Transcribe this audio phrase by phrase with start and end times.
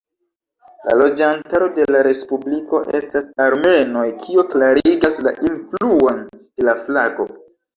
[0.85, 7.31] La loĝantaro de la respubliko estas armenoj kio klarigas la influon de la flago.